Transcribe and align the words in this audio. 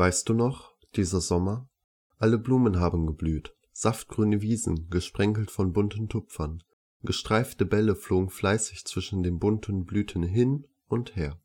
Weißt 0.00 0.30
du 0.30 0.32
noch, 0.32 0.72
dieser 0.96 1.20
Sommer? 1.20 1.68
Alle 2.16 2.38
Blumen 2.38 2.80
haben 2.80 3.06
geblüht, 3.06 3.54
saftgrüne 3.72 4.40
Wiesen, 4.40 4.88
gesprenkelt 4.88 5.50
von 5.50 5.74
bunten 5.74 6.08
Tupfern, 6.08 6.62
gestreifte 7.02 7.66
Bälle 7.66 7.94
flogen 7.94 8.30
fleißig 8.30 8.86
zwischen 8.86 9.22
den 9.22 9.38
bunten 9.38 9.84
Blüten 9.84 10.22
hin 10.22 10.66
und 10.86 11.16
her. 11.16 11.38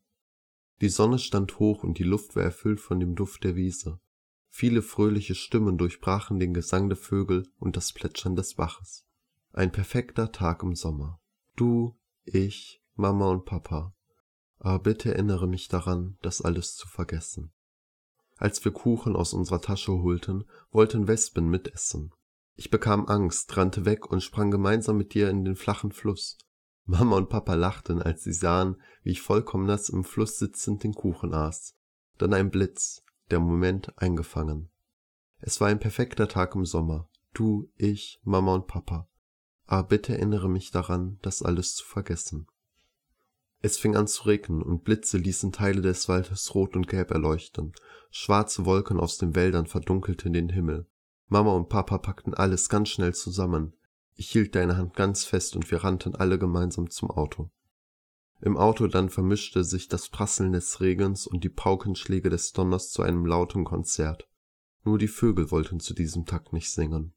Die 0.79 0.87
Sonne 0.87 1.19
stand 1.19 1.59
hoch 1.59 1.83
und 1.83 1.99
die 1.99 2.05
Luft 2.05 2.37
war 2.37 2.43
erfüllt 2.43 2.79
von 2.79 3.01
dem 3.01 3.13
Duft 3.15 3.43
der 3.43 3.57
Wiese. 3.57 3.99
Viele 4.47 4.81
fröhliche 4.81 5.35
Stimmen 5.35 5.77
durchbrachen 5.77 6.39
den 6.39 6.53
Gesang 6.53 6.87
der 6.87 6.97
Vögel 6.97 7.45
und 7.59 7.75
das 7.75 7.91
Plätschern 7.91 8.37
des 8.37 8.53
Baches. 8.53 9.05
Ein 9.51 9.73
perfekter 9.73 10.31
Tag 10.31 10.63
im 10.63 10.75
Sommer. 10.75 11.19
Du, 11.57 11.99
ich, 12.23 12.81
Mama 12.95 13.31
und 13.31 13.43
Papa. 13.43 13.93
Aber 14.59 14.79
bitte 14.79 15.13
erinnere 15.13 15.45
mich 15.45 15.67
daran, 15.67 16.17
das 16.21 16.41
alles 16.41 16.77
zu 16.77 16.87
vergessen. 16.87 17.51
Als 18.37 18.63
wir 18.65 18.71
Kuchen 18.71 19.15
aus 19.15 19.33
unserer 19.33 19.61
Tasche 19.61 19.93
holten, 19.93 20.45
wollten 20.71 21.07
Wespen 21.07 21.47
mitessen. 21.47 22.11
Ich 22.55 22.69
bekam 22.69 23.07
Angst, 23.07 23.55
rannte 23.55 23.85
weg 23.85 24.09
und 24.09 24.21
sprang 24.21 24.51
gemeinsam 24.51 24.97
mit 24.97 25.13
dir 25.13 25.29
in 25.29 25.45
den 25.45 25.55
flachen 25.55 25.91
Fluss. 25.91 26.37
Mama 26.85 27.17
und 27.17 27.29
Papa 27.29 27.55
lachten, 27.55 28.01
als 28.01 28.23
sie 28.23 28.33
sahen, 28.33 28.81
wie 29.03 29.11
ich 29.11 29.21
vollkommen 29.21 29.65
nass 29.65 29.89
im 29.89 30.03
Fluss 30.03 30.37
sitzend 30.37 30.83
den 30.83 30.93
Kuchen 30.93 31.33
aß. 31.33 31.75
Dann 32.17 32.33
ein 32.33 32.51
Blitz, 32.51 33.03
der 33.31 33.39
Moment 33.39 33.97
eingefangen. 33.97 34.69
Es 35.39 35.59
war 35.59 35.67
ein 35.67 35.79
perfekter 35.79 36.27
Tag 36.27 36.55
im 36.55 36.65
Sommer. 36.65 37.09
Du, 37.33 37.71
ich, 37.75 38.19
Mama 38.23 38.53
und 38.53 38.67
Papa. 38.67 39.09
Aber 39.65 39.87
bitte 39.87 40.13
erinnere 40.13 40.49
mich 40.49 40.71
daran, 40.71 41.17
das 41.21 41.41
alles 41.41 41.75
zu 41.75 41.85
vergessen. 41.85 42.47
Es 43.61 43.77
fing 43.77 43.95
an 43.95 44.07
zu 44.07 44.23
regnen 44.23 44.61
und 44.61 44.83
Blitze 44.83 45.17
ließen 45.17 45.51
Teile 45.51 45.81
des 45.81 46.07
Waldes 46.07 46.53
rot 46.53 46.75
und 46.75 46.87
gelb 46.87 47.11
erleuchten. 47.11 47.73
Schwarze 48.11 48.65
Wolken 48.65 48.99
aus 48.99 49.17
den 49.17 49.35
Wäldern 49.35 49.65
verdunkelten 49.65 50.33
den 50.33 50.49
Himmel. 50.49 50.87
Mama 51.27 51.53
und 51.53 51.69
Papa 51.69 51.97
packten 51.97 52.33
alles 52.33 52.69
ganz 52.69 52.89
schnell 52.89 53.13
zusammen. 53.13 53.73
Ich 54.13 54.29
hielt 54.29 54.55
deine 54.55 54.77
Hand 54.77 54.95
ganz 54.95 55.25
fest 55.25 55.55
und 55.55 55.69
wir 55.71 55.83
rannten 55.83 56.15
alle 56.15 56.37
gemeinsam 56.37 56.89
zum 56.89 57.09
Auto. 57.11 57.49
Im 58.41 58.57
Auto 58.57 58.87
dann 58.87 59.09
vermischte 59.09 59.63
sich 59.63 59.87
das 59.87 60.09
Prasseln 60.09 60.51
des 60.51 60.81
Regens 60.81 61.25
und 61.25 61.43
die 61.43 61.49
Paukenschläge 61.49 62.29
des 62.29 62.51
Donners 62.51 62.91
zu 62.91 63.01
einem 63.01 63.25
lauten 63.25 63.63
Konzert. 63.63 64.27
Nur 64.83 64.99
die 64.99 65.07
Vögel 65.07 65.49
wollten 65.51 65.79
zu 65.79 65.93
diesem 65.93 66.25
Takt 66.25 66.53
nicht 66.53 66.71
singen. 66.71 67.13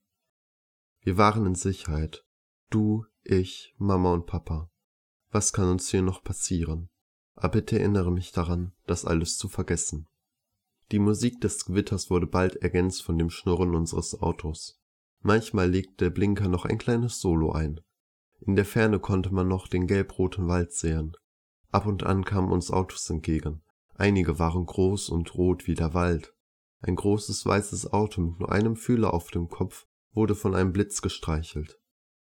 Wir 1.03 1.19
waren 1.19 1.45
in 1.47 1.55
Sicherheit. 1.55 2.25
Du, 2.71 3.05
ich, 3.23 3.75
Mama 3.79 4.13
und 4.13 4.27
Papa. 4.27 4.71
Was 5.31 5.53
kann 5.53 5.69
uns 5.69 5.91
hier 5.91 6.03
noch 6.03 6.23
passieren? 6.23 6.89
Aber 7.35 7.51
bitte 7.51 7.79
erinnere 7.79 8.11
mich 8.11 8.33
daran, 8.33 8.73
das 8.87 9.05
alles 9.05 9.37
zu 9.37 9.49
vergessen. 9.49 10.09
Die 10.91 10.99
Musik 10.99 11.41
des 11.41 11.67
Gewitters 11.67 12.09
wurde 12.09 12.27
bald 12.27 12.57
ergänzt 12.57 13.03
von 13.03 13.19
dem 13.19 13.29
Schnurren 13.29 13.75
unseres 13.75 14.21
Autos. 14.21 14.81
Manchmal 15.21 15.71
legte 15.71 16.07
der 16.07 16.11
Blinker 16.11 16.49
noch 16.49 16.65
ein 16.65 16.79
kleines 16.79 17.21
Solo 17.21 17.53
ein. 17.53 17.81
In 18.41 18.57
der 18.57 18.65
Ferne 18.65 18.99
konnte 18.99 19.33
man 19.33 19.49
noch 19.49 19.69
den 19.69 19.87
gelbroten 19.87 20.49
Wald 20.49 20.73
sehen. 20.73 21.13
Ab 21.71 21.87
und 21.87 22.05
an 22.05 22.25
kamen 22.25 22.51
uns 22.51 22.71
Autos 22.71 23.11
entgegen. 23.11 23.63
Einige 23.95 24.39
waren 24.39 24.65
groß 24.65 25.11
und 25.11 25.35
rot 25.35 25.67
wie 25.67 25.75
der 25.75 25.93
Wald. 25.93 26.33
Ein 26.81 26.97
großes 26.97 27.45
weißes 27.45 27.93
Auto 27.93 28.21
mit 28.21 28.39
nur 28.39 28.53
einem 28.53 28.77
Fühler 28.77 29.13
auf 29.13 29.31
dem 29.31 29.49
Kopf 29.49 29.87
wurde 30.13 30.35
von 30.35 30.55
einem 30.55 30.73
Blitz 30.73 31.03
gestreichelt. 31.03 31.79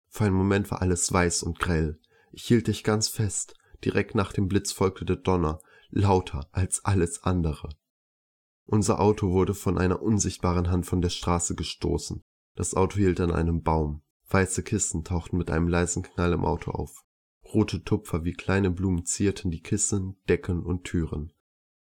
Für 0.08 0.24
einen 0.24 0.34
Moment 0.34 0.70
war 0.70 0.82
alles 0.82 1.12
weiß 1.12 1.44
und 1.44 1.58
grell. 1.58 2.00
Ich 2.32 2.44
hielt 2.44 2.66
dich 2.66 2.84
ganz 2.84 3.08
fest. 3.08 3.54
Direkt 3.84 4.14
nach 4.14 4.32
dem 4.32 4.48
Blitz 4.48 4.72
folgte 4.72 5.04
der 5.04 5.16
Donner, 5.16 5.60
lauter 5.90 6.48
als 6.52 6.84
alles 6.84 7.22
andere. 7.24 7.70
Unser 8.66 9.00
Auto 9.00 9.30
wurde 9.30 9.54
von 9.54 9.78
einer 9.78 10.02
unsichtbaren 10.02 10.70
Hand 10.70 10.84
von 10.84 11.00
der 11.00 11.08
Straße 11.08 11.54
gestoßen. 11.54 12.22
Das 12.54 12.74
Auto 12.74 12.96
hielt 12.96 13.20
an 13.20 13.32
einem 13.32 13.62
Baum. 13.62 14.02
Weiße 14.28 14.62
Kissen 14.62 15.04
tauchten 15.04 15.38
mit 15.38 15.50
einem 15.50 15.68
leisen 15.68 16.02
Knall 16.02 16.32
im 16.32 16.44
Auto 16.44 16.72
auf. 16.72 17.04
Rote 17.54 17.82
Tupfer 17.82 18.24
wie 18.24 18.34
kleine 18.34 18.70
Blumen 18.70 19.06
zierten 19.06 19.50
die 19.50 19.62
Kissen, 19.62 20.16
Decken 20.28 20.62
und 20.62 20.84
Türen. 20.84 21.32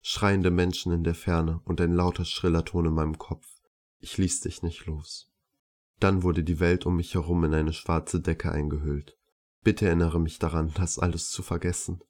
Schreiende 0.02 0.50
Menschen 0.50 0.94
in 0.94 1.04
der 1.04 1.16
Ferne 1.16 1.60
und 1.66 1.82
ein 1.82 1.92
lauter 1.92 2.24
schriller 2.24 2.64
Ton 2.64 2.86
in 2.86 2.94
meinem 2.94 3.18
Kopf. 3.18 3.46
Ich 4.00 4.18
ließ 4.18 4.42
dich 4.42 4.64
nicht 4.64 4.86
los. 4.86 5.30
Dann 6.00 6.24
wurde 6.24 6.44
die 6.44 6.62
Welt 6.62 6.86
um 6.86 6.96
mich 6.96 7.16
herum 7.16 7.44
in 7.44 7.54
eine 7.54 7.74
schwarze 7.74 8.22
Decke 8.22 8.52
eingehüllt. 8.52 9.18
Bitte 9.64 9.86
erinnere 9.86 10.20
mich 10.20 10.40
daran, 10.40 10.72
das 10.76 11.00
alles 11.00 11.30
zu 11.30 11.44
vergessen. 11.44 12.02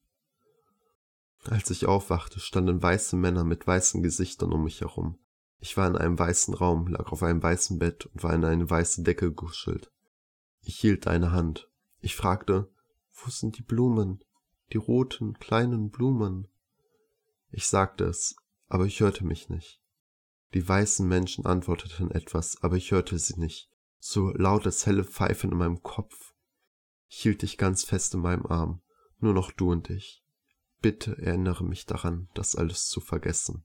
Als 1.45 1.69
ich 1.69 1.85
aufwachte, 1.85 2.39
standen 2.39 2.81
weiße 2.81 3.15
Männer 3.15 3.43
mit 3.43 3.65
weißen 3.65 4.03
Gesichtern 4.03 4.51
um 4.51 4.63
mich 4.63 4.81
herum. 4.81 5.17
Ich 5.59 5.77
war 5.77 5.87
in 5.87 5.95
einem 5.95 6.19
weißen 6.19 6.53
Raum, 6.53 6.87
lag 6.87 7.11
auf 7.11 7.23
einem 7.23 7.41
weißen 7.41 7.79
Bett 7.79 8.05
und 8.07 8.23
war 8.23 8.33
in 8.33 8.43
eine 8.43 8.69
weiße 8.69 9.03
Decke 9.03 9.29
gekuschelt. 9.29 9.91
Ich 10.61 10.79
hielt 10.79 11.05
deine 11.05 11.31
Hand. 11.31 11.69
Ich 11.99 12.15
fragte, 12.15 12.69
wo 13.13 13.29
sind 13.31 13.57
die 13.57 13.63
Blumen? 13.63 14.23
Die 14.73 14.77
roten, 14.77 15.39
kleinen 15.39 15.89
Blumen? 15.89 16.47
Ich 17.51 17.67
sagte 17.67 18.03
es, 18.03 18.35
aber 18.67 18.85
ich 18.85 18.99
hörte 18.99 19.25
mich 19.25 19.49
nicht. 19.49 19.81
Die 20.53 20.67
weißen 20.67 21.07
Menschen 21.07 21.45
antworteten 21.45 22.11
etwas, 22.11 22.61
aber 22.61 22.75
ich 22.75 22.91
hörte 22.91 23.17
sie 23.17 23.39
nicht, 23.39 23.69
so 23.99 24.29
laut 24.31 24.65
als 24.65 24.85
helle 24.85 25.03
Pfeifen 25.03 25.51
in 25.51 25.57
meinem 25.57 25.81
Kopf. 25.81 26.33
Hielt 27.07 27.41
dich 27.41 27.57
ganz 27.57 27.83
fest 27.83 28.13
in 28.13 28.19
meinem 28.19 28.45
Arm, 28.45 28.81
nur 29.19 29.33
noch 29.33 29.51
du 29.51 29.71
und 29.71 29.89
ich. 29.89 30.23
Bitte 30.81 31.17
erinnere 31.17 31.63
mich 31.63 31.85
daran, 31.85 32.29
das 32.33 32.55
alles 32.55 32.87
zu 32.87 32.99
vergessen. 32.99 33.63